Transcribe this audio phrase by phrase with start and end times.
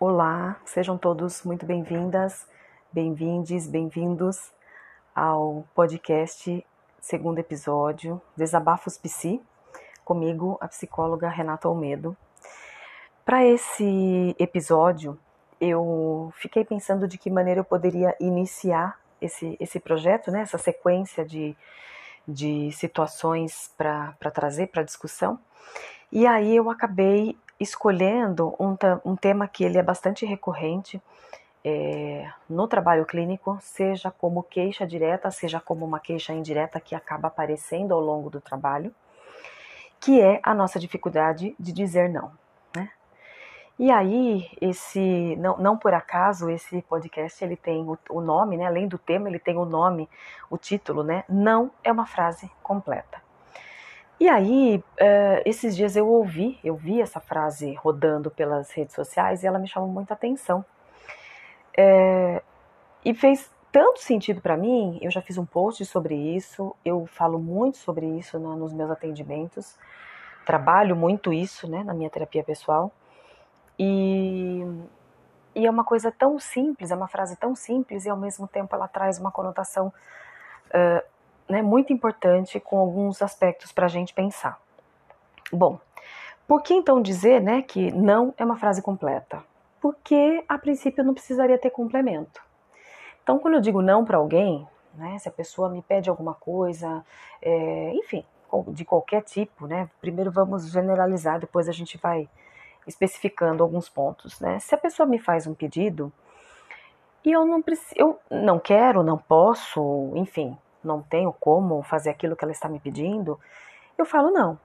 [0.00, 2.46] Olá, sejam todos muito bem-vindas,
[2.92, 4.52] bem-vindes, bem-vindos
[5.12, 6.64] ao podcast
[7.00, 9.42] segundo episódio Desabafos Psi,
[10.04, 12.16] comigo, a psicóloga Renata Almedo.
[13.24, 15.18] Para esse episódio,
[15.60, 21.24] eu fiquei pensando de que maneira eu poderia iniciar esse, esse projeto, né, essa sequência
[21.24, 21.56] de,
[22.26, 25.40] de situações para trazer para discussão.
[26.12, 31.00] E aí eu acabei escolhendo um, um tema que ele é bastante recorrente
[31.64, 37.28] é, no trabalho clínico, seja como queixa direta, seja como uma queixa indireta que acaba
[37.28, 38.94] aparecendo ao longo do trabalho,
[40.00, 42.30] que é a nossa dificuldade de dizer não.
[42.74, 42.90] Né?
[43.78, 48.66] E aí, esse não, não por acaso esse podcast ele tem o, o nome, né?
[48.66, 50.08] além do tema, ele tem o nome,
[50.48, 51.24] o título, né?
[51.28, 53.27] Não é uma frase completa.
[54.20, 59.42] E aí, uh, esses dias eu ouvi, eu vi essa frase rodando pelas redes sociais
[59.42, 60.64] e ela me chamou muita atenção.
[61.76, 62.42] É,
[63.04, 67.38] e fez tanto sentido para mim, eu já fiz um post sobre isso, eu falo
[67.38, 69.78] muito sobre isso né, nos meus atendimentos,
[70.44, 72.90] trabalho muito isso né, na minha terapia pessoal.
[73.78, 74.64] E,
[75.54, 78.74] e é uma coisa tão simples, é uma frase tão simples e ao mesmo tempo
[78.74, 79.92] ela traz uma conotação.
[80.68, 81.17] Uh,
[81.48, 84.60] né, muito importante com alguns aspectos para a gente pensar.
[85.52, 85.78] Bom,
[86.46, 89.42] por que então dizer né, que não é uma frase completa?
[89.80, 92.42] Porque a princípio não precisaria ter complemento.
[93.22, 97.04] Então, quando eu digo não para alguém, né, se a pessoa me pede alguma coisa,
[97.42, 98.24] é, enfim,
[98.68, 102.28] de qualquer tipo, né, primeiro vamos generalizar, depois a gente vai
[102.86, 104.40] especificando alguns pontos.
[104.40, 104.58] Né?
[104.58, 106.12] Se a pessoa me faz um pedido
[107.24, 110.56] e eu não, preciso, eu não quero, não posso, enfim,
[110.88, 113.38] não tenho como fazer aquilo que ela está me pedindo,
[113.96, 114.58] eu falo não.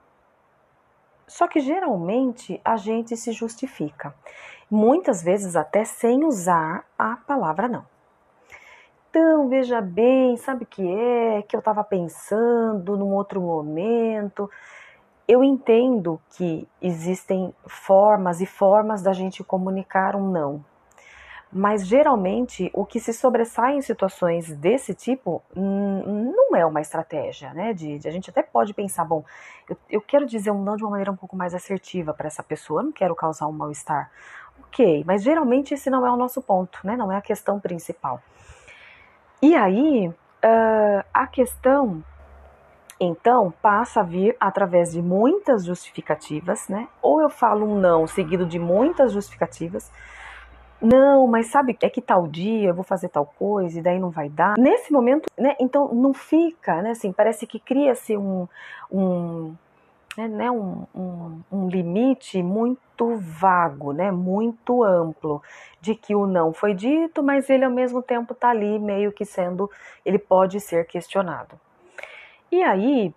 [1.28, 4.14] Só que geralmente a gente se justifica,
[4.70, 7.86] muitas vezes até sem usar a palavra não.
[9.10, 11.44] Então, veja bem, sabe o que é?
[11.44, 14.50] Que eu estava pensando num outro momento.
[15.28, 20.66] Eu entendo que existem formas e formas da gente comunicar um não,
[21.54, 27.74] mas geralmente o que se sobressai em situações desse tipo não é uma estratégia, né?
[27.74, 29.24] De, de a gente até pode pensar, bom,
[29.70, 32.42] eu, eu, quero dizer um não de uma maneira um pouco mais assertiva para essa
[32.42, 34.10] pessoa, eu não quero causar um mal-estar.
[34.68, 36.98] Ok, mas geralmente esse não é o nosso ponto, né?
[36.98, 38.22] Não é a questão principal.
[39.42, 42.04] E aí, uh, a questão
[43.00, 46.88] então passa a vir através de muitas justificativas, né?
[47.02, 49.92] Ou eu falo um não seguido de muitas justificativas
[50.84, 54.10] não, mas sabe, é que tal dia eu vou fazer tal coisa e daí não
[54.10, 54.58] vai dar.
[54.58, 58.46] Nesse momento, né, então não fica, né, assim, parece que cria-se um,
[58.92, 59.56] um,
[60.18, 65.42] né, né um, um, um limite muito vago, né, muito amplo,
[65.80, 69.24] de que o não foi dito, mas ele ao mesmo tempo está ali meio que
[69.24, 69.72] sendo,
[70.06, 71.58] ele pode ser questionado.
[72.52, 73.14] E aí,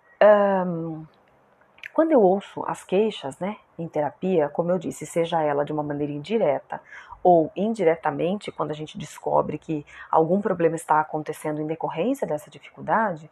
[1.93, 5.83] quando eu ouço as queixas, né, em terapia, como eu disse, seja ela de uma
[5.83, 6.81] maneira indireta
[7.23, 13.29] ou indiretamente, quando a gente descobre que algum problema está acontecendo em decorrência dessa dificuldade,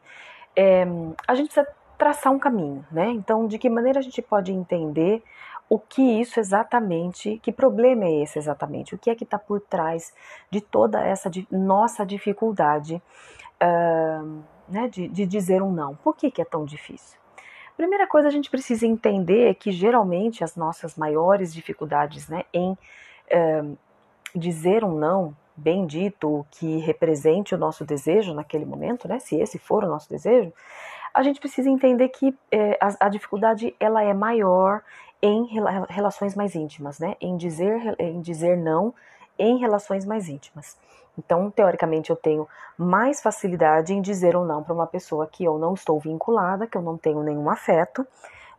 [0.56, 0.86] é,
[1.28, 3.10] a gente precisa traçar um caminho, né?
[3.10, 5.24] Então, de que maneira a gente pode entender
[5.70, 9.60] o que isso exatamente, que problema é esse exatamente, o que é que está por
[9.62, 10.14] trás
[10.52, 13.02] de toda essa nossa dificuldade
[13.62, 15.96] uh, né, de, de dizer um não.
[15.96, 17.20] Por que, que é tão difícil?
[17.76, 22.78] Primeira coisa, a gente precisa entender que geralmente as nossas maiores dificuldades né, em
[23.30, 23.64] é,
[24.36, 29.58] dizer um não bem dito que represente o nosso desejo naquele momento, né, se esse
[29.58, 30.52] for o nosso desejo,
[31.14, 34.82] a gente precisa entender que é, a, a, dificuldade ela é maior
[35.22, 35.48] em
[35.90, 38.94] relações mais íntimas, né, em dizer, em dizer não
[39.40, 40.78] em relações mais íntimas.
[41.18, 42.48] Então, teoricamente, eu tenho
[42.78, 46.78] mais facilidade em dizer ou não para uma pessoa que eu não estou vinculada, que
[46.78, 48.06] eu não tenho nenhum afeto,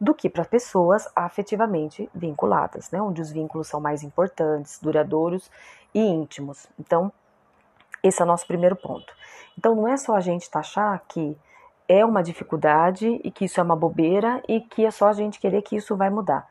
[0.01, 3.01] do que para pessoas afetivamente vinculadas, né?
[3.01, 5.51] Onde os vínculos são mais importantes, duradouros
[5.95, 6.67] e íntimos.
[6.79, 7.13] Então,
[8.03, 9.13] esse é o nosso primeiro ponto.
[9.59, 11.37] Então, não é só a gente taxar que
[11.89, 15.39] é uma dificuldade e que isso é uma bobeira e que é só a gente
[15.39, 16.47] querer que isso vai mudar.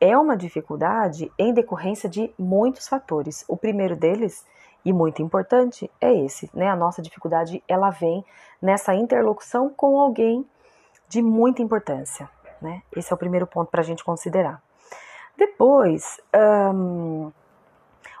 [0.00, 3.44] É uma dificuldade em decorrência de muitos fatores.
[3.46, 4.44] O primeiro deles
[4.84, 6.68] e muito importante é esse, né?
[6.68, 8.24] A nossa dificuldade ela vem
[8.60, 10.46] nessa interlocução com alguém
[11.08, 12.28] de muita importância,
[12.60, 12.82] né?
[12.96, 14.62] Esse é o primeiro ponto para a gente considerar.
[15.36, 16.20] Depois,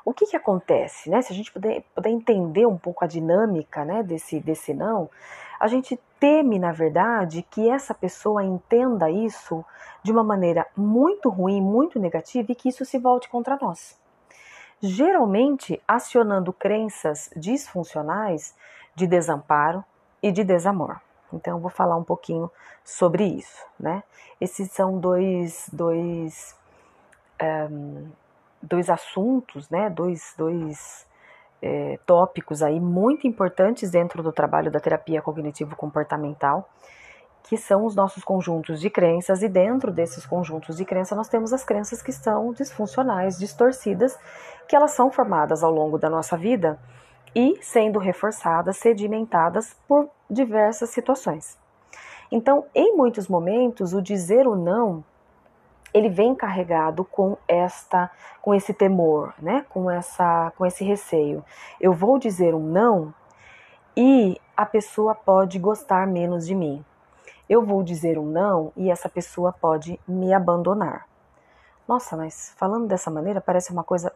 [0.04, 1.20] o que, que acontece, né?
[1.22, 5.10] Se a gente puder, puder entender um pouco a dinâmica, né, desse desse não,
[5.58, 9.64] a gente teme, na verdade, que essa pessoa entenda isso
[10.02, 13.98] de uma maneira muito ruim, muito negativa e que isso se volte contra nós.
[14.82, 18.56] geralmente acionando crenças disfuncionais
[18.94, 19.84] de desamparo
[20.22, 21.00] e de desamor.
[21.32, 22.50] Então, eu vou falar um pouquinho
[22.84, 24.02] sobre isso, né?
[24.40, 26.56] Esses são dois, dois,
[27.70, 28.08] um,
[28.62, 29.90] dois assuntos, né?
[29.90, 31.06] Dois, dois
[31.62, 36.68] é, tópicos aí muito importantes dentro do trabalho da terapia cognitivo-comportamental,
[37.42, 41.52] que são os nossos conjuntos de crenças, e dentro desses conjuntos de crenças nós temos
[41.52, 44.18] as crenças que são disfuncionais, distorcidas,
[44.68, 46.78] que elas são formadas ao longo da nossa vida
[47.34, 51.58] e sendo reforçadas, sedimentadas por diversas situações.
[52.30, 55.04] Então, em muitos momentos, o dizer o não
[55.92, 58.10] ele vem carregado com esta
[58.40, 59.66] com esse temor, né?
[59.68, 61.44] Com essa com esse receio.
[61.80, 63.12] Eu vou dizer um não
[63.96, 66.84] e a pessoa pode gostar menos de mim.
[67.48, 71.06] Eu vou dizer um não e essa pessoa pode me abandonar.
[71.86, 74.12] Nossa, mas falando dessa maneira parece uma coisa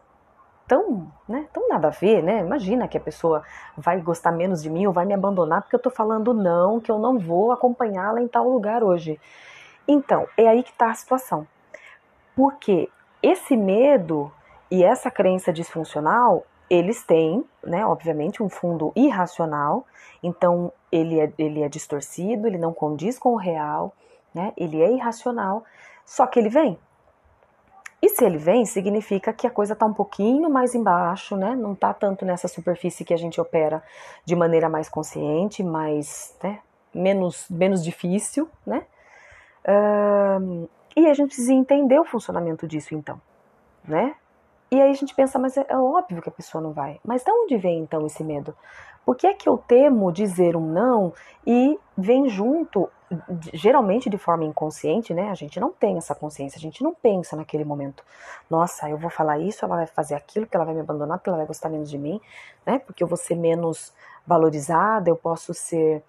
[0.67, 2.39] tão, né, tão nada a ver, né?
[2.39, 3.43] Imagina que a pessoa
[3.77, 6.91] vai gostar menos de mim ou vai me abandonar porque eu tô falando não, que
[6.91, 9.19] eu não vou acompanhá-la em tal lugar hoje.
[9.87, 11.47] Então, é aí que está a situação.
[12.35, 12.89] Porque
[13.21, 14.31] esse medo
[14.69, 19.85] e essa crença disfuncional, eles têm, né, obviamente, um fundo irracional,
[20.21, 23.93] então ele é, ele é distorcido, ele não condiz com o real,
[24.33, 25.63] né, ele é irracional,
[26.03, 26.77] só que ele vem.
[28.01, 31.55] E se ele vem, significa que a coisa está um pouquinho mais embaixo, né?
[31.55, 33.81] Não está tanto nessa superfície que a gente opera
[34.23, 36.59] de maneira mais consciente, mais, né?
[36.95, 38.85] menos, menos difícil, né?
[40.95, 43.21] E a gente precisa entender o funcionamento disso, então,
[43.83, 44.15] né?
[44.71, 46.99] E aí a gente pensa, mas é, é óbvio que a pessoa não vai.
[47.03, 48.55] Mas de onde vem então esse medo?
[49.05, 51.13] Por que é que eu temo dizer um não
[51.45, 52.89] e vem junto,
[53.53, 55.29] geralmente de forma inconsciente, né?
[55.29, 58.03] A gente não tem essa consciência, a gente não pensa naquele momento.
[58.49, 61.29] Nossa, eu vou falar isso, ela vai fazer aquilo, que ela vai me abandonar, porque
[61.29, 62.19] ela vai gostar menos de mim,
[62.65, 62.79] né?
[62.79, 63.93] Porque eu vou ser menos
[64.25, 66.03] valorizada, eu posso ser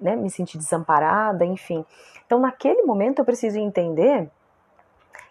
[0.00, 1.84] né, me sentir desamparada, enfim.
[2.26, 4.30] Então, naquele momento, eu preciso entender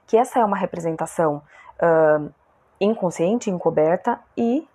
[0.07, 1.43] que essa é uma representação
[1.79, 2.33] uh,
[2.79, 4.67] inconsciente, encoberta e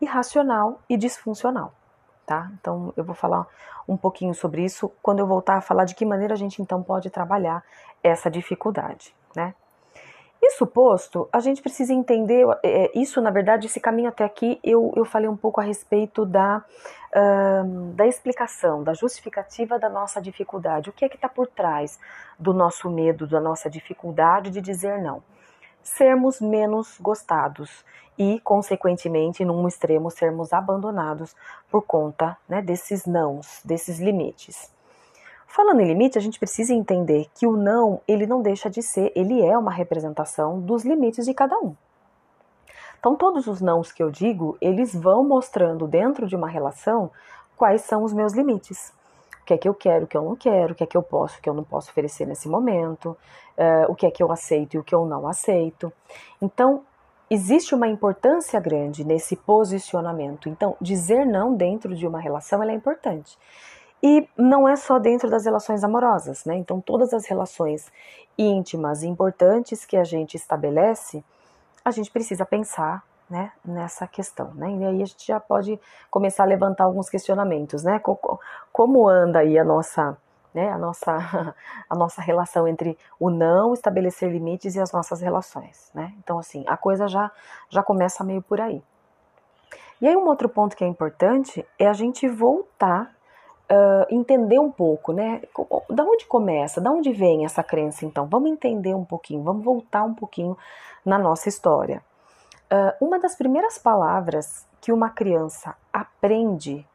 [0.00, 1.72] irracional e disfuncional,
[2.26, 2.50] tá?
[2.60, 3.46] Então, eu vou falar
[3.86, 6.82] um pouquinho sobre isso quando eu voltar a falar de que maneira a gente então
[6.82, 7.62] pode trabalhar
[8.02, 9.54] essa dificuldade, né?
[10.46, 14.92] Isso posto, a gente precisa entender é, isso, na verdade, esse caminho até aqui, eu,
[14.94, 16.62] eu falei um pouco a respeito da,
[17.16, 20.90] uh, da explicação, da justificativa da nossa dificuldade.
[20.90, 21.98] O que é que está por trás
[22.38, 25.22] do nosso medo, da nossa dificuldade de dizer não?
[25.84, 27.84] Sermos menos gostados
[28.18, 31.36] e, consequentemente, num extremo, sermos abandonados
[31.70, 34.72] por conta né, desses nãos, desses limites.
[35.46, 39.12] Falando em limite, a gente precisa entender que o não, ele não deixa de ser,
[39.14, 41.76] ele é uma representação dos limites de cada um.
[42.98, 47.10] Então, todos os nãos que eu digo, eles vão mostrando dentro de uma relação
[47.56, 48.92] quais são os meus limites.
[49.44, 50.96] O que é que eu quero, o que eu não quero, o que é que
[50.96, 53.10] eu posso, o que eu não posso oferecer nesse momento,
[53.58, 55.92] uh, o que é que eu aceito e o que eu não aceito.
[56.40, 56.82] Então,
[57.28, 60.48] existe uma importância grande nesse posicionamento.
[60.48, 63.38] Então, dizer não dentro de uma relação é importante.
[64.02, 66.56] E não é só dentro das relações amorosas, né?
[66.56, 67.92] Então, todas as relações
[68.38, 71.22] íntimas e importantes que a gente estabelece,
[71.84, 74.70] a gente precisa pensar né, nessa questão, né?
[74.70, 78.00] E aí a gente já pode começar a levantar alguns questionamentos, né?
[78.72, 80.16] Como anda aí a nossa,
[80.52, 81.16] né, a nossa,
[81.88, 86.12] a nossa relação entre o não estabelecer limites e as nossas relações, né?
[86.18, 87.30] Então, assim, a coisa já,
[87.70, 88.82] já começa meio por aí.
[90.00, 93.14] E aí um outro ponto que é importante é a gente voltar
[93.70, 95.42] uh, entender um pouco, né?
[95.90, 98.26] Da onde começa, da onde vem essa crença então?
[98.26, 100.56] Vamos entender um pouquinho, vamos voltar um pouquinho
[101.04, 102.02] na nossa história.
[102.72, 106.86] Uh, uma das primeiras palavras que uma criança aprende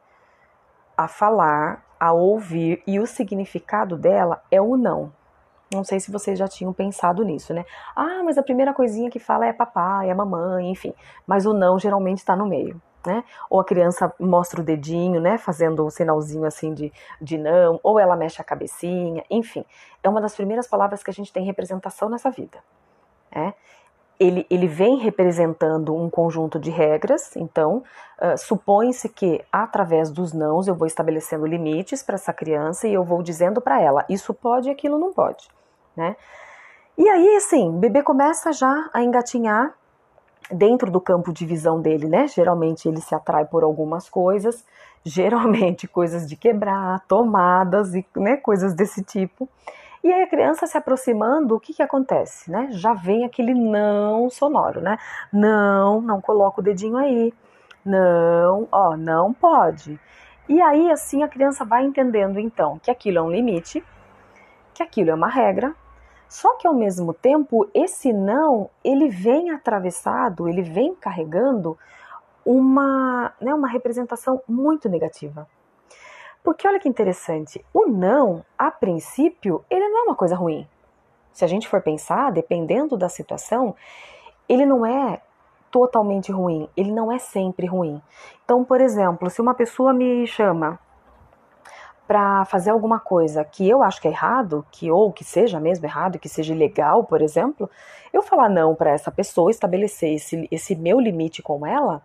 [0.96, 5.12] a falar, a ouvir e o significado dela é o não.
[5.72, 7.64] Não sei se vocês já tinham pensado nisso, né?
[7.94, 10.92] Ah, mas a primeira coisinha que fala é papai, é mamãe, enfim.
[11.26, 13.24] Mas o não geralmente está no meio né?
[13.48, 15.38] Ou a criança mostra o dedinho, né?
[15.38, 19.64] Fazendo um sinalzinho assim de, de não, ou ela mexe a cabecinha, enfim.
[20.02, 22.58] É uma das primeiras palavras que a gente tem representação nessa vida.
[23.34, 23.54] Né?
[24.20, 27.82] Ele, ele vem representando um conjunto de regras, então
[28.20, 33.02] uh, supõe-se que através dos nãos eu vou estabelecendo limites para essa criança e eu
[33.02, 35.48] vou dizendo para ela isso pode e aquilo não pode,
[35.96, 36.16] né?
[36.98, 39.74] E aí, assim, o bebê começa já a engatinhar
[40.50, 42.26] dentro do campo de visão dele, né?
[42.26, 44.64] Geralmente ele se atrai por algumas coisas,
[45.04, 49.48] geralmente coisas de quebrar, tomadas e né, coisas desse tipo.
[50.02, 52.68] E aí a criança se aproximando, o que que acontece, né?
[52.72, 54.98] Já vem aquele não sonoro, né?
[55.32, 57.34] Não, não coloca o dedinho aí.
[57.84, 60.00] Não, ó, não pode.
[60.48, 63.84] E aí assim a criança vai entendendo então que aquilo é um limite,
[64.74, 65.74] que aquilo é uma regra,
[66.30, 71.76] só que ao mesmo tempo, esse não, ele vem atravessado, ele vem carregando
[72.44, 75.48] uma, né, uma representação muito negativa.
[76.42, 80.66] Porque olha que interessante, o não, a princípio, ele não é uma coisa ruim.
[81.32, 83.74] Se a gente for pensar, dependendo da situação,
[84.48, 85.20] ele não é
[85.70, 88.02] totalmente ruim, ele não é sempre ruim.
[88.44, 90.78] Então, por exemplo, se uma pessoa me chama
[92.10, 95.86] para fazer alguma coisa que eu acho que é errado, que ou que seja mesmo
[95.86, 97.70] errado, que seja ilegal, por exemplo,
[98.12, 102.02] eu falar não para essa pessoa, estabelecer esse, esse meu limite com ela,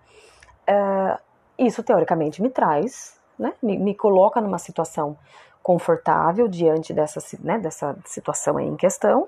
[0.67, 1.17] é,
[1.57, 5.17] isso teoricamente me traz, né, me, me, coloca numa situação
[5.61, 9.27] confortável diante dessa, né, dessa situação em questão,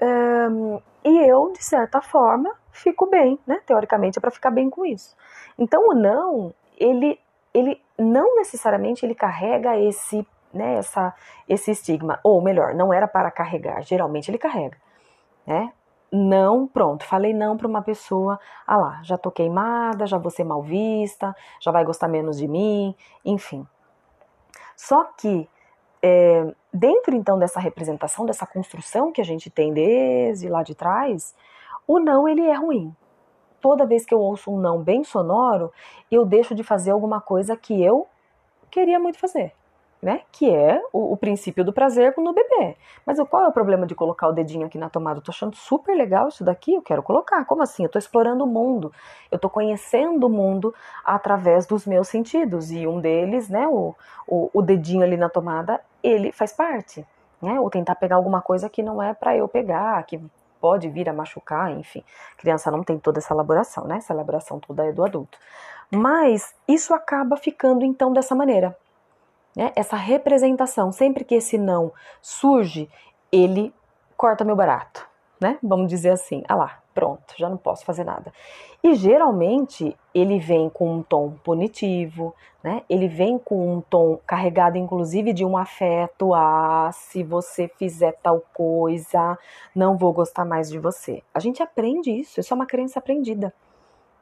[0.00, 0.08] é,
[1.04, 5.16] e eu, de certa forma, fico bem, né, teoricamente é para ficar bem com isso.
[5.58, 7.18] Então o não, ele
[7.52, 11.14] ele não necessariamente ele carrega esse, né, essa,
[11.48, 14.76] esse estigma, ou melhor, não era para carregar, geralmente ele carrega,
[15.46, 15.72] né?
[16.12, 20.42] Não, pronto, falei não para uma pessoa, ah lá, já tô queimada, já vou ser
[20.42, 23.64] mal vista, já vai gostar menos de mim, enfim.
[24.76, 25.48] Só que
[26.02, 31.32] é, dentro então dessa representação, dessa construção que a gente tem desde lá de trás,
[31.86, 32.94] o não ele é ruim,
[33.60, 35.72] toda vez que eu ouço um não bem sonoro,
[36.10, 38.08] eu deixo de fazer alguma coisa que eu
[38.70, 39.52] queria muito fazer.
[40.02, 40.22] Né?
[40.32, 42.74] Que é o, o, princípio do prazer no bebê.
[43.04, 45.18] Mas qual é o problema de colocar o dedinho aqui na tomada?
[45.18, 47.44] Eu tô achando super legal isso daqui, eu quero colocar.
[47.44, 47.82] Como assim?
[47.82, 48.90] Eu tô explorando o mundo.
[49.30, 52.70] Eu tô conhecendo o mundo através dos meus sentidos.
[52.70, 53.94] E um deles, né, o,
[54.26, 57.06] o, o dedinho ali na tomada, ele faz parte.
[57.42, 57.60] Né?
[57.60, 60.18] Ou tentar pegar alguma coisa que não é para eu pegar, que
[60.60, 62.04] pode vir a machucar, enfim.
[62.36, 63.96] Criança não tem toda essa elaboração, né?
[63.96, 65.38] Essa elaboração toda é do adulto.
[65.90, 68.76] Mas isso acaba ficando então dessa maneira.
[69.56, 69.72] Né?
[69.74, 72.88] Essa representação, sempre que esse não surge,
[73.32, 73.72] ele
[74.16, 75.08] corta meu barato,
[75.40, 75.58] né?
[75.62, 78.32] Vamos dizer assim, ah lá, pronto, já não posso fazer nada.
[78.82, 82.82] E geralmente ele vem com um tom punitivo, né?
[82.88, 86.34] Ele vem com um tom carregado, inclusive, de um afeto.
[86.34, 89.38] Ah, se você fizer tal coisa,
[89.74, 91.22] não vou gostar mais de você.
[91.34, 93.52] A gente aprende isso, isso é uma crença aprendida.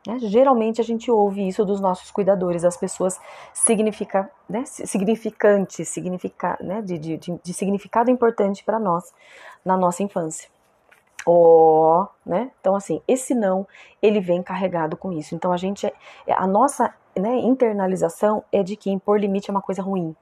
[0.09, 0.19] Né?
[0.21, 3.21] Geralmente a gente ouve isso dos nossos cuidadores, as pessoas
[3.53, 9.13] significa, né, significantes, significa, né, de, de, de significado importante para nós
[9.63, 10.49] na nossa infância
[11.29, 12.51] oh, né?
[12.59, 13.67] Então assim, esse não,
[14.01, 15.35] ele vem carregado com isso.
[15.35, 15.95] Então a gente é,
[16.33, 20.17] a nossa, né, internalização é de que impor limite é uma coisa ruim.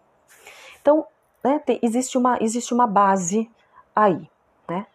[0.82, 1.06] Então,
[1.44, 3.48] né, existe uma existe uma base
[3.94, 4.28] aí,
[4.68, 4.86] né?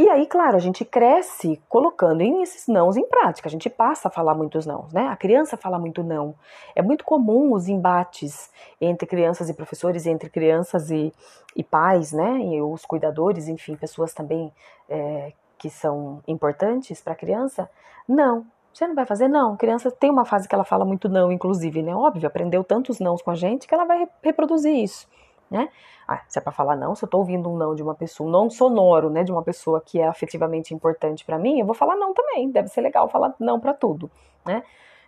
[0.00, 3.46] E aí, claro, a gente cresce colocando esses nãos em prática.
[3.46, 5.08] A gente passa a falar muitos nãos, né?
[5.08, 6.34] A criança fala muito não.
[6.74, 11.12] É muito comum os embates entre crianças e professores, entre crianças e,
[11.54, 12.38] e pais, né?
[12.38, 14.50] E os cuidadores, enfim, pessoas também
[14.88, 17.68] é, que são importantes para a criança.
[18.08, 19.52] Não, você não vai fazer não.
[19.52, 21.94] A criança tem uma fase que ela fala muito não, inclusive, né?
[21.94, 25.06] Óbvio, aprendeu tantos nãos com a gente que ela vai reproduzir isso
[25.50, 25.68] né?
[26.06, 28.28] Ah, se é para falar não, se eu tô ouvindo um não de uma pessoa,
[28.28, 31.74] um não sonoro, né, de uma pessoa que é afetivamente importante para mim, eu vou
[31.74, 32.50] falar não também.
[32.50, 34.10] Deve ser legal falar não para tudo,
[34.46, 34.62] né?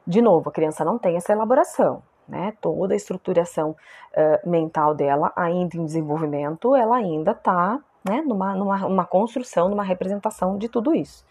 [0.07, 2.55] De novo, a criança não tem essa elaboração, né?
[2.61, 8.79] Toda a estruturação uh, mental dela, ainda em desenvolvimento, ela ainda tá, né, numa, numa,
[8.79, 11.25] numa construção, numa representação de tudo isso.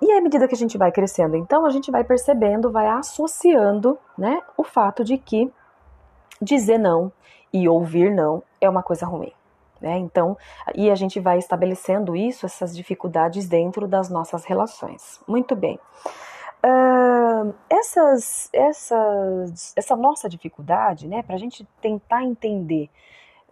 [0.00, 3.98] E à medida que a gente vai crescendo, então, a gente vai percebendo, vai associando,
[4.16, 5.52] né, o fato de que
[6.40, 7.10] dizer não
[7.52, 9.32] e ouvir não é uma coisa ruim.
[9.80, 9.98] Né?
[9.98, 10.36] Então,
[10.74, 15.20] e a gente vai estabelecendo isso, essas dificuldades dentro das nossas relações.
[15.26, 15.78] Muito bem.
[16.64, 22.90] Uh, essas, essas, essa nossa dificuldade, né, para a gente tentar entender,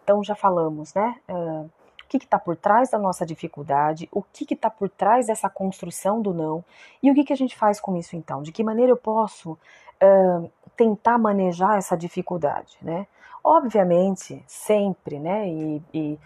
[0.02, 1.70] então já falamos, né, uh,
[2.02, 6.20] o que está por trás da nossa dificuldade, o que está por trás dessa construção
[6.20, 6.64] do não,
[7.02, 8.42] e o que, que a gente faz com isso então?
[8.42, 13.06] De que maneira eu posso uh, tentar manejar essa dificuldade, né?
[13.42, 15.48] Obviamente, sempre, né?
[15.48, 16.18] E, e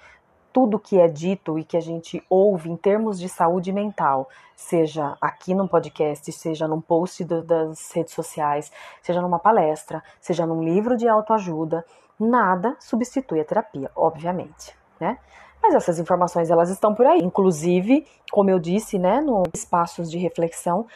[0.52, 5.16] tudo que é dito e que a gente ouve em termos de saúde mental, seja
[5.20, 10.62] aqui no podcast, seja num post do, das redes sociais, seja numa palestra, seja num
[10.62, 11.84] livro de autoajuda,
[12.18, 15.18] nada substitui a terapia, obviamente, né?
[15.62, 20.18] Mas essas informações elas estão por aí, inclusive, como eu disse, né, nos espaços de
[20.18, 20.86] reflexão,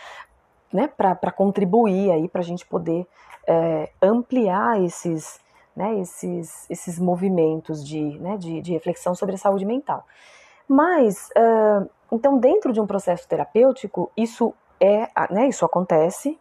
[0.72, 3.06] né, para contribuir aí para a gente poder
[3.46, 5.40] é, ampliar esses
[5.74, 10.04] né, esses, esses movimentos de, né, de, de reflexão sobre a saúde mental.
[10.68, 16.38] Mas, uh, então, dentro de um processo terapêutico, isso é, né, isso acontece.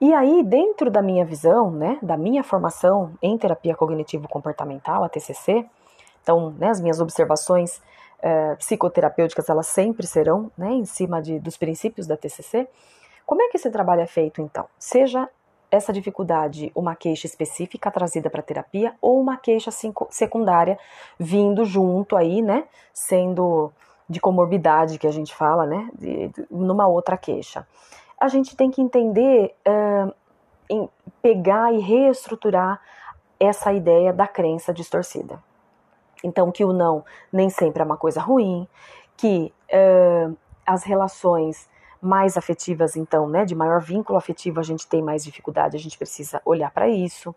[0.00, 5.64] E aí, dentro da minha visão, né, da minha formação em terapia cognitivo-comportamental, a TCC,
[6.22, 7.80] então, né, as minhas observações
[8.58, 12.66] psicoterapêuticas, elas sempre serão, né, em cima de, dos princípios da TCC.
[13.24, 14.66] Como é que esse trabalho é feito, então?
[14.78, 15.28] Seja
[15.76, 19.70] essa dificuldade uma queixa específica trazida para terapia ou uma queixa
[20.10, 20.78] secundária
[21.18, 23.72] vindo junto aí, né, sendo
[24.08, 27.66] de comorbidade que a gente fala, né, de, de, numa outra queixa.
[28.18, 30.14] A gente tem que entender, uh,
[30.70, 30.88] em
[31.20, 32.80] pegar e reestruturar
[33.38, 35.42] essa ideia da crença distorcida.
[36.24, 38.66] Então, que o não nem sempre é uma coisa ruim,
[39.16, 41.68] que uh, as relações
[42.06, 45.98] mais afetivas, então, né, de maior vínculo afetivo, a gente tem mais dificuldade, a gente
[45.98, 47.34] precisa olhar para isso,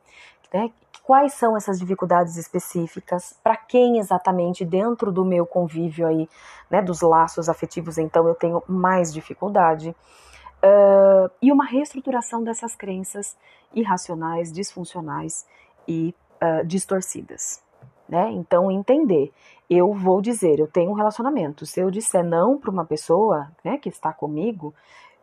[0.54, 0.72] né?
[1.04, 3.36] Quais são essas dificuldades específicas?
[3.44, 6.30] Para quem exatamente dentro do meu convívio aí,
[6.70, 9.90] né, dos laços afetivos, então eu tenho mais dificuldade?
[10.64, 13.36] Uh, e uma reestruturação dessas crenças
[13.74, 15.48] irracionais, disfuncionais
[15.88, 17.64] e uh, distorcidas.
[18.10, 18.32] Né?
[18.32, 19.32] Então, entender
[19.70, 21.66] eu vou dizer, eu tenho um relacionamento.
[21.66, 24.74] Se eu disser não para uma pessoa né, que está comigo,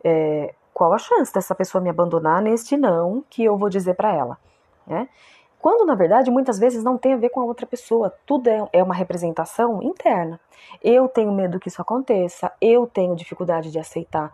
[0.05, 4.15] é, qual a chance dessa pessoa me abandonar neste não que eu vou dizer para
[4.15, 4.39] ela?
[4.87, 5.09] Né?
[5.59, 8.69] Quando, na verdade, muitas vezes não tem a ver com a outra pessoa, tudo é,
[8.73, 10.39] é uma representação interna.
[10.81, 14.33] Eu tenho medo que isso aconteça, eu tenho dificuldade de aceitar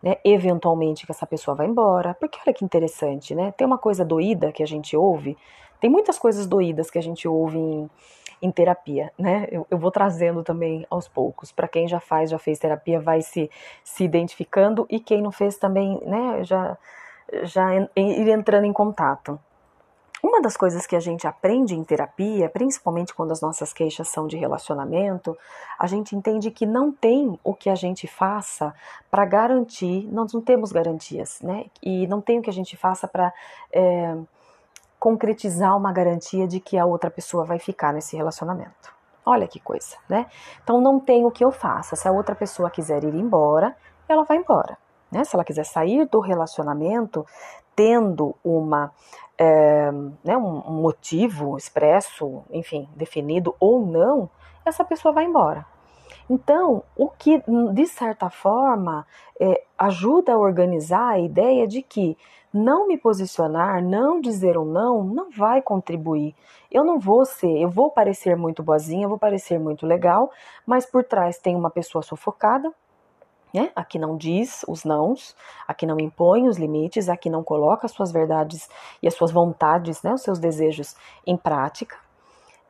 [0.00, 2.14] né, eventualmente que essa pessoa vai embora.
[2.14, 3.52] Porque olha que interessante, né?
[3.56, 5.36] Tem uma coisa doída que a gente ouve,
[5.80, 7.90] tem muitas coisas doídas que a gente ouve em,
[8.42, 9.46] em terapia, né?
[9.50, 11.52] Eu, eu vou trazendo também aos poucos.
[11.52, 13.50] Para quem já faz, já fez terapia, vai se,
[13.84, 16.44] se identificando e quem não fez também, né?
[16.44, 16.76] Já,
[17.44, 19.38] já ir entrando em contato.
[20.22, 24.26] Uma das coisas que a gente aprende em terapia, principalmente quando as nossas queixas são
[24.26, 25.36] de relacionamento,
[25.78, 28.74] a gente entende que não tem o que a gente faça
[29.08, 31.66] para garantir, nós não temos garantias, né?
[31.80, 33.32] E não tem o que a gente faça para.
[33.72, 34.16] É,
[34.98, 38.92] concretizar uma garantia de que a outra pessoa vai ficar nesse relacionamento.
[39.24, 40.26] Olha que coisa, né?
[40.62, 41.94] Então não tem o que eu faça.
[41.96, 43.76] Se a outra pessoa quiser ir embora,
[44.08, 44.76] ela vai embora.
[45.10, 45.22] Né?
[45.24, 47.26] Se ela quiser sair do relacionamento,
[47.76, 48.92] tendo uma
[49.38, 49.90] é,
[50.24, 54.28] né, um motivo expresso, enfim, definido ou não,
[54.64, 55.64] essa pessoa vai embora.
[56.30, 59.06] Então, o que de certa forma
[59.40, 62.16] é, ajuda a organizar a ideia de que
[62.52, 66.34] não me posicionar, não dizer um não, não vai contribuir.
[66.70, 70.30] Eu não vou ser, eu vou parecer muito boazinha, vou parecer muito legal,
[70.66, 72.72] mas por trás tem uma pessoa sufocada,
[73.52, 73.70] né?
[73.74, 75.34] Aqui não diz os nãos,
[75.66, 78.68] aqui não impõe os limites, aqui não coloca as suas verdades
[79.02, 80.12] e as suas vontades, né?
[80.12, 80.94] Os seus desejos
[81.26, 81.96] em prática.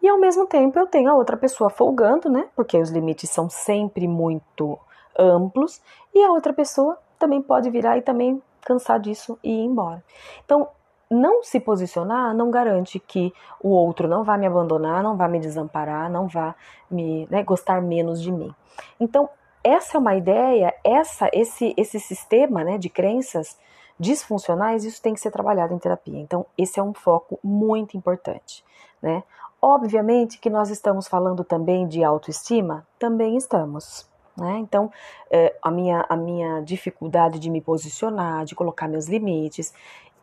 [0.08, 2.48] E ao mesmo tempo eu tenho a outra pessoa folgando, né?
[2.56, 4.78] Porque os limites são sempre muito
[5.14, 5.82] amplos
[6.14, 10.02] e a outra pessoa também pode virar e também cansar disso e ir embora.
[10.42, 10.66] Então,
[11.10, 15.38] não se posicionar não garante que o outro não vai me abandonar, não vai me
[15.38, 16.54] desamparar, não vai
[16.90, 18.50] me né, gostar menos de mim.
[18.98, 19.28] Então,
[19.62, 23.58] essa é uma ideia, essa, esse, esse sistema né, de crenças
[24.00, 26.18] disfuncionais, isso tem que ser trabalhado em terapia.
[26.18, 28.64] Então, esse é um foco muito importante.
[29.02, 29.22] Né?
[29.60, 34.08] Obviamente que nós estamos falando também de autoestima, também estamos.
[34.36, 34.58] Né?
[34.58, 34.90] Então,
[35.30, 39.74] é, a, minha, a minha dificuldade de me posicionar, de colocar meus limites,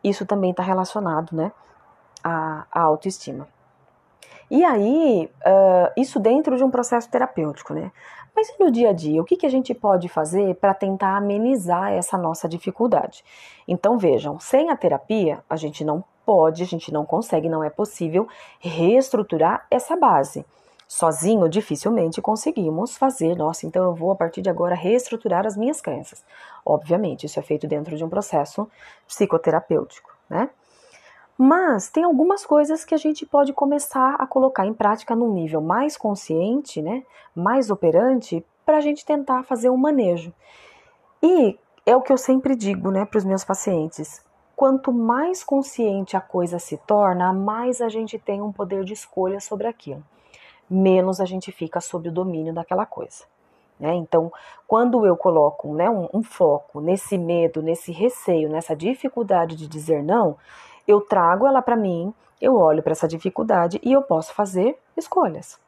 [0.02, 1.52] isso também está relacionado né,
[2.24, 3.48] à, à, autoestima.
[4.50, 7.92] E aí, uh, isso dentro de um processo terapêutico, né?
[8.36, 11.92] Mas no dia a dia, o que, que a gente pode fazer para tentar amenizar
[11.92, 13.24] essa nossa dificuldade?
[13.68, 17.70] Então, vejam, sem a terapia, a gente não pode, a gente não consegue, não é
[17.70, 18.28] possível
[18.60, 20.46] reestruturar essa base.
[20.88, 25.82] Sozinho, dificilmente conseguimos fazer, nossa, então eu vou a partir de agora reestruturar as minhas
[25.82, 26.24] crenças.
[26.66, 28.70] Obviamente, isso é feito dentro de um processo
[29.08, 30.50] psicoterapêutico, né?
[31.38, 35.60] Mas tem algumas coisas que a gente pode começar a colocar em prática num nível
[35.60, 37.04] mais consciente, né,
[37.36, 40.34] mais operante, para a gente tentar fazer um manejo.
[41.22, 44.25] E é o que eu sempre digo, né, para os meus pacientes.
[44.56, 49.40] Quanto mais consciente a coisa se torna, mais a gente tem um poder de escolha
[49.40, 50.04] sobre aquilo
[50.70, 53.24] menos a gente fica sob o domínio daquela coisa.
[53.80, 53.94] Né?
[53.96, 54.32] Então,
[54.68, 60.04] quando eu coloco né, um, um foco nesse medo, nesse receio, nessa dificuldade de dizer
[60.04, 60.38] não,
[60.88, 65.60] eu trago ela para mim, eu olho para essa dificuldade e eu posso fazer escolhas.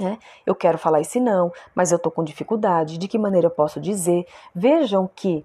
[0.00, 0.18] Né?
[0.44, 2.98] Eu quero falar esse não, mas eu estou com dificuldade.
[2.98, 4.26] De que maneira eu posso dizer?
[4.54, 5.44] Vejam que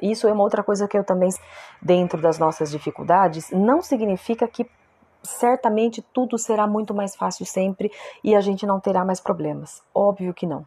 [0.00, 1.30] isso é uma outra coisa que eu também,
[1.80, 4.68] dentro das nossas dificuldades, não significa que
[5.22, 7.90] certamente tudo será muito mais fácil sempre
[8.22, 9.82] e a gente não terá mais problemas.
[9.94, 10.66] Óbvio que não.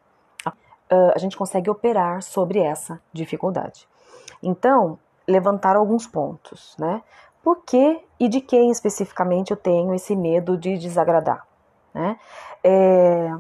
[0.92, 3.88] Uh, a gente consegue operar sobre essa dificuldade.
[4.42, 7.04] Então, levantar alguns pontos, né?
[7.44, 11.46] Por que e de quem especificamente eu tenho esse medo de desagradar?
[11.94, 12.20] Né?
[12.64, 13.32] É,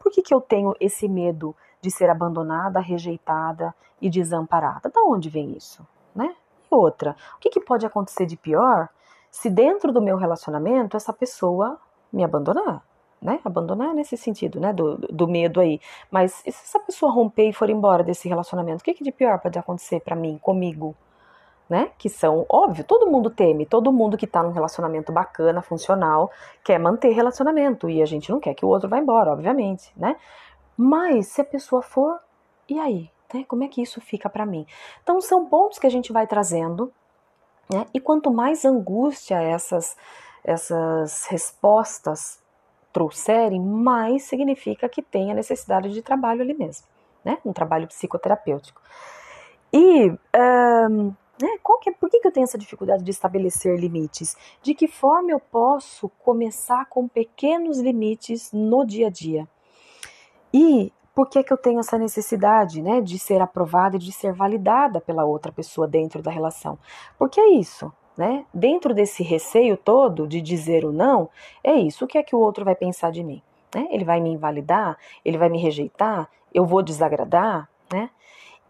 [0.00, 1.56] por que, que eu tenho esse medo de
[1.90, 4.90] ser abandonada, rejeitada e desamparada?
[4.90, 5.86] Da onde vem isso?
[6.14, 6.34] Né?
[6.70, 8.88] E outra, o que, que pode acontecer de pior
[9.30, 11.78] se dentro do meu relacionamento essa pessoa
[12.12, 12.82] me abandonar?
[13.20, 13.38] Né?
[13.44, 14.72] Abandonar nesse sentido, né?
[14.72, 15.80] Do, do medo aí.
[16.10, 19.38] Mas se essa pessoa romper e for embora desse relacionamento, o que, que de pior
[19.38, 20.96] pode acontecer para mim, comigo?
[21.72, 21.90] né?
[21.96, 26.30] Que são, óbvio, todo mundo teme, todo mundo que tá num relacionamento bacana, funcional,
[26.62, 30.16] quer manter relacionamento e a gente não quer que o outro vá embora, obviamente, né?
[30.82, 32.18] Mas se a pessoa for,
[32.68, 33.08] e aí?
[33.32, 33.44] Né?
[33.46, 34.66] Como é que isso fica para mim?
[35.00, 36.92] Então são pontos que a gente vai trazendo,
[37.70, 37.86] né?
[37.94, 39.96] E quanto mais angústia essas
[40.44, 42.42] essas respostas
[42.92, 46.84] trouxerem, mais significa que tem a necessidade de trabalho ali mesmo,
[47.24, 47.38] né?
[47.44, 48.82] Um trabalho psicoterapêutico.
[49.72, 51.58] E um, né?
[51.62, 54.36] Qual que é, por que, que eu tenho essa dificuldade de estabelecer limites?
[54.60, 59.48] De que forma eu posso começar com pequenos limites no dia a dia?
[60.52, 64.32] E por que, que eu tenho essa necessidade né, de ser aprovada e de ser
[64.32, 66.78] validada pela outra pessoa dentro da relação?
[67.18, 67.92] Porque é isso.
[68.16, 68.44] Né?
[68.52, 71.30] Dentro desse receio todo de dizer o não,
[71.64, 72.04] é isso.
[72.04, 73.42] O que é que o outro vai pensar de mim?
[73.74, 73.88] Né?
[73.90, 74.98] Ele vai me invalidar?
[75.24, 76.28] Ele vai me rejeitar?
[76.52, 77.68] Eu vou desagradar?
[77.90, 78.10] Né?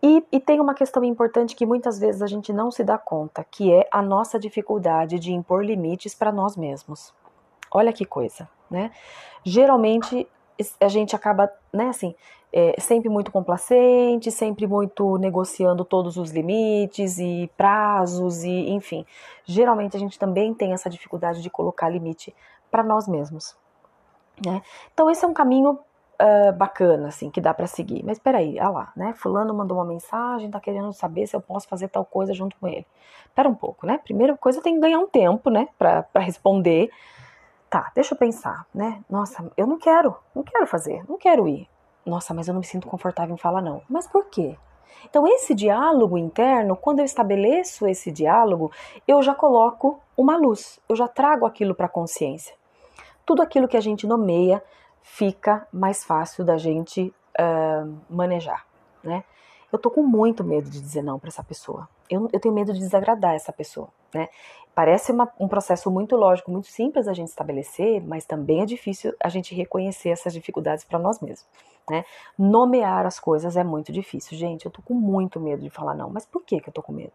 [0.00, 3.44] E, e, tem uma questão importante que muitas vezes a gente não se dá conta,
[3.48, 7.14] que é a nossa dificuldade de impor limites para nós mesmos.
[7.70, 8.90] Olha que coisa, né?
[9.44, 10.28] Geralmente
[10.80, 12.14] a gente acaba, né, assim,
[12.52, 19.06] é, sempre muito complacente, sempre muito negociando todos os limites e prazos e, enfim.
[19.44, 22.34] Geralmente a gente também tem essa dificuldade de colocar limite
[22.70, 23.56] para nós mesmos.
[24.44, 24.60] Né?
[24.92, 25.78] Então esse é um caminho
[26.22, 28.04] uh, bacana, assim, que dá para seguir.
[28.04, 29.14] Mas peraí, olha lá, né?
[29.16, 32.68] Fulano mandou uma mensagem, tá querendo saber se eu posso fazer tal coisa junto com
[32.68, 32.86] ele.
[33.34, 33.98] Pera um pouco, né?
[33.98, 35.68] Primeira coisa tem que ganhar um tempo, né?
[35.78, 36.90] Pra responder.
[37.72, 39.02] Tá, deixa eu pensar, né?
[39.08, 41.66] Nossa, eu não quero, não quero fazer, não quero ir.
[42.04, 43.80] Nossa, mas eu não me sinto confortável em falar não.
[43.88, 44.58] Mas por quê?
[45.06, 48.70] Então, esse diálogo interno, quando eu estabeleço esse diálogo,
[49.08, 52.54] eu já coloco uma luz, eu já trago aquilo para a consciência.
[53.24, 54.62] Tudo aquilo que a gente nomeia
[55.00, 58.66] fica mais fácil da gente uh, manejar,
[59.02, 59.24] né?
[59.72, 61.88] Eu tô com muito medo de dizer não para essa pessoa.
[62.10, 64.28] Eu, eu, tenho medo de desagradar essa pessoa, né?
[64.74, 69.14] Parece uma, um processo muito lógico, muito simples a gente estabelecer, mas também é difícil
[69.22, 71.46] a gente reconhecer essas dificuldades para nós mesmos,
[71.88, 72.04] né?
[72.38, 74.66] Nomear as coisas é muito difícil, gente.
[74.66, 76.92] Eu tô com muito medo de falar não, mas por que que eu tô com
[76.92, 77.12] medo?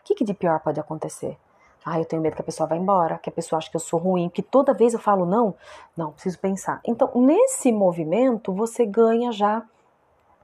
[0.00, 1.36] O que, que de pior pode acontecer?
[1.84, 3.80] Ah, eu tenho medo que a pessoa vá embora, que a pessoa ache que eu
[3.80, 5.54] sou ruim, que toda vez eu falo não,
[5.96, 6.80] não, preciso pensar.
[6.84, 9.62] Então, nesse movimento, você ganha já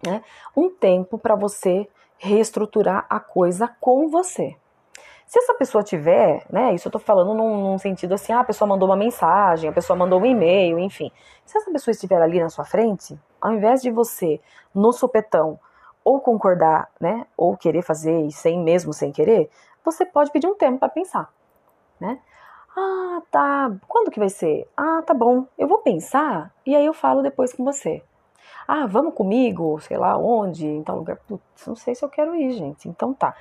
[0.05, 0.23] né,
[0.57, 1.89] um tempo para você
[2.19, 4.57] reestruturar a coisa com você.
[5.27, 8.45] Se essa pessoa tiver, né, isso eu tô falando num, num, sentido assim, ah, a
[8.45, 11.11] pessoa mandou uma mensagem, a pessoa mandou um e-mail, enfim.
[11.47, 14.41] Se essa pessoa estiver ali na sua frente, ao invés de você,
[14.75, 15.59] no sopetão,
[16.05, 19.49] ou concordar, né, ou querer fazer e sem mesmo sem querer,
[19.85, 21.33] você pode pedir um tempo para pensar,
[21.99, 22.19] né?
[22.77, 23.71] Ah, tá.
[23.87, 24.67] Quando que vai ser?
[24.77, 25.47] Ah, tá bom.
[25.59, 28.03] Eu vou pensar e aí eu falo depois com você.
[28.67, 31.17] Ah, vamos comigo, sei lá onde, em tal lugar.
[31.27, 32.89] Putz, não sei se eu quero ir, gente.
[32.89, 33.35] Então tá.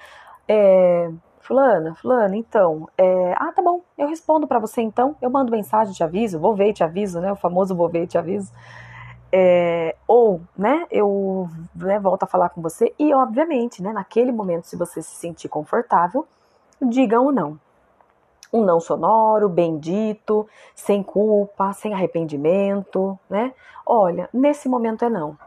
[0.47, 2.88] É, fulana, fulana, então.
[2.97, 3.81] É, ah, tá bom.
[3.97, 5.15] Eu respondo para você então.
[5.21, 6.39] Eu mando mensagem, te aviso.
[6.39, 7.31] Vou ver te aviso, né?
[7.31, 8.51] O famoso vou ver te aviso.
[9.34, 14.65] É, ou, né, eu né, volto a falar com você e, obviamente, né, naquele momento,
[14.67, 16.27] se você se sentir confortável,
[16.81, 17.57] diga um não.
[18.52, 23.54] Um não sonoro, bendito, sem culpa, sem arrependimento, né?
[23.86, 25.38] Olha, nesse momento é não.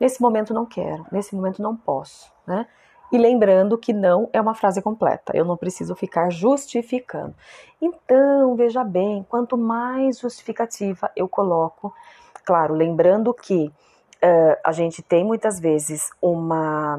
[0.00, 2.66] Nesse momento não quero, nesse momento não posso, né?
[3.12, 7.34] E lembrando que não é uma frase completa, eu não preciso ficar justificando.
[7.82, 11.92] Então, veja bem, quanto mais justificativa eu coloco,
[12.44, 16.98] Claro, lembrando que uh, a gente tem muitas vezes uma.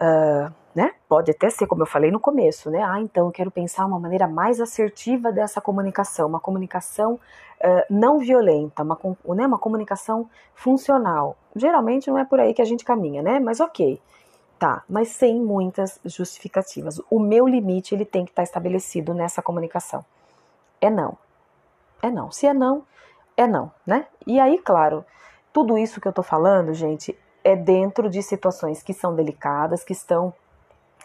[0.00, 0.92] Uh, né?
[1.08, 2.80] Pode até ser, como eu falei no começo, né?
[2.84, 8.20] Ah, então eu quero pensar uma maneira mais assertiva dessa comunicação, uma comunicação uh, não
[8.20, 8.96] violenta, uma,
[9.34, 9.44] né?
[9.44, 11.36] uma comunicação funcional.
[11.56, 13.40] Geralmente não é por aí que a gente caminha, né?
[13.40, 14.00] Mas ok,
[14.56, 17.02] tá, mas sem muitas justificativas.
[17.10, 20.04] O meu limite ele tem que estar estabelecido nessa comunicação.
[20.80, 21.18] É não.
[22.00, 22.30] É não.
[22.30, 22.84] Se é não,
[23.36, 24.06] é não, né?
[24.24, 25.04] E aí, claro,
[25.52, 29.92] tudo isso que eu tô falando, gente, é dentro de situações que são delicadas, que
[29.92, 30.32] estão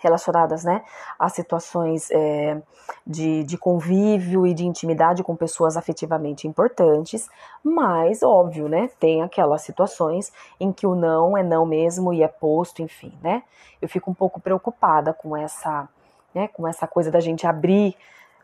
[0.03, 0.83] relacionadas né,
[1.17, 2.61] a situações é,
[3.07, 7.29] de, de convívio e de intimidade com pessoas afetivamente importantes,
[7.63, 12.27] mas, óbvio, né, tem aquelas situações em que o não é não mesmo e é
[12.27, 13.43] posto, enfim, né?
[13.81, 15.87] Eu fico um pouco preocupada com essa,
[16.35, 17.95] né, com essa coisa da gente abrir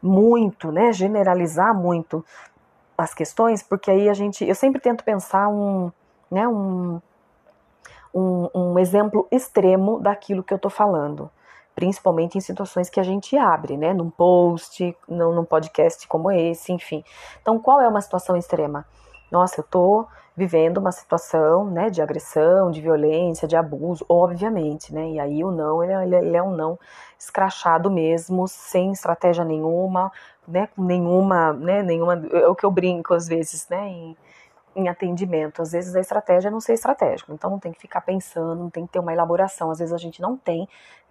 [0.02, 2.26] muito, né, generalizar muito
[2.98, 5.91] as questões, porque aí a gente, eu sempre tento pensar um,
[6.32, 7.02] né, um,
[8.13, 11.30] um, um exemplo extremo daquilo que eu estou falando
[11.75, 13.93] principalmente em situações que a gente abre, né?
[13.93, 17.03] Num post, num, num podcast como esse, enfim.
[17.41, 18.86] Então, qual é uma situação extrema?
[19.32, 25.10] Nossa, eu tô vivendo uma situação, né, de agressão, de violência, de abuso, obviamente, né?
[25.12, 26.79] E aí o não, ele, ele, ele é um não
[27.17, 30.10] escrachado mesmo, sem estratégia nenhuma,
[30.47, 34.17] né, com nenhuma, né, nenhuma, é o que eu brinco às vezes, né, em,
[34.75, 35.62] em atendimento.
[35.62, 38.69] Às vezes a estratégia é não ser estratégico, então não tem que ficar pensando, não
[38.69, 39.69] tem que ter uma elaboração.
[39.71, 40.67] Às vezes a gente não tem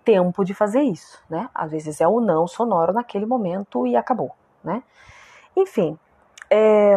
[0.08, 1.50] tempo de fazer isso, né?
[1.54, 4.82] Às vezes é o não sonoro naquele momento e acabou, né?
[5.54, 5.98] Enfim,
[6.48, 6.96] é,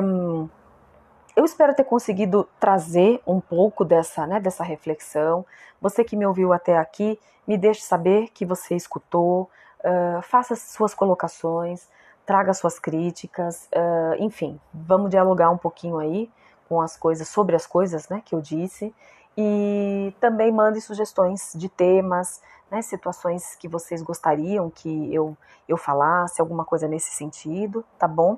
[1.36, 5.45] eu espero ter conseguido trazer um pouco dessa, né, dessa reflexão.
[5.82, 10.93] Você que me ouviu até aqui, me deixe saber que você escutou, uh, faça suas
[10.93, 11.89] colocações,
[12.26, 16.32] traga suas críticas, uh, enfim, vamos dialogar um pouquinho aí
[16.69, 18.95] com as coisas, sobre as coisas, né, que eu disse.
[19.38, 25.36] E também mande sugestões de temas, né, situações que vocês gostariam que eu,
[25.67, 28.34] eu falasse, alguma coisa nesse sentido, tá bom?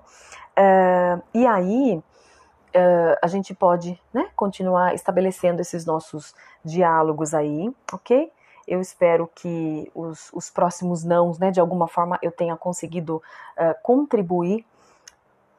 [0.57, 8.31] Uh, e aí uh, a gente pode né, continuar estabelecendo esses nossos diálogos aí, ok?
[8.67, 13.17] Eu espero que os, os próximos nãos, né, de alguma forma, eu tenha conseguido
[13.57, 14.65] uh, contribuir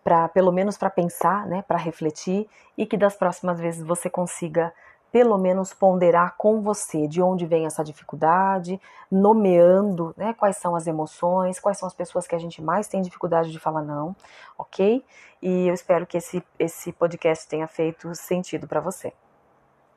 [0.02, 4.72] para, pelo menos para pensar, né, para refletir e que das próximas vezes você consiga
[5.14, 10.88] pelo menos ponderar com você de onde vem essa dificuldade, nomeando né, quais são as
[10.88, 14.16] emoções, quais são as pessoas que a gente mais tem dificuldade de falar não,
[14.58, 15.04] ok?
[15.40, 19.12] E eu espero que esse, esse podcast tenha feito sentido para você.